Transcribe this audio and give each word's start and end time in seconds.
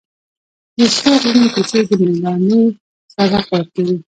د 0.77 0.79
سرو 0.95 1.13
غرونو 1.21 1.47
کیسې 1.55 1.79
د 1.89 1.91
مېړانې 2.01 2.61
سبق 3.13 3.45
ورکوي. 3.53 3.97